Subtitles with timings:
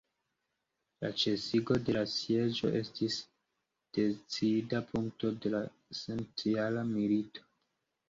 [1.03, 3.19] La ĉesigo de la sieĝo estis
[4.01, 5.65] decida punkto de la
[6.05, 7.51] centjara milito.